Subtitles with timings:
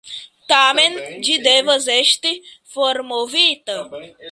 [0.51, 0.95] Tamen
[1.27, 2.33] ĝi devas esti
[2.77, 3.79] formovita.